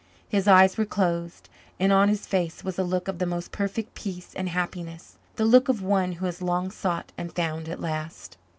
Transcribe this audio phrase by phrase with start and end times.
[0.27, 1.47] His eyes were closed
[1.79, 5.45] and on his face was a look of the most perfect peace and happiness the
[5.45, 8.35] look of one who has long sought and found at last.